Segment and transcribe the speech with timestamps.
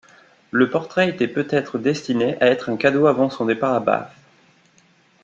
[0.49, 4.11] Le portrait était peut-être destiné à être un cadeau avant son départ à Bath.